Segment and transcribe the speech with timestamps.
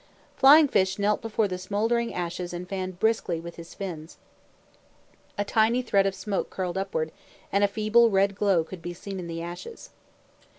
[0.35, 4.17] Flying fish knelt before the smoldering ashes and fanned briskly with his fins.
[5.37, 7.11] A tiny thread of smoke curled upward,
[7.51, 9.91] and a feeble red glow could be seen in the ashes.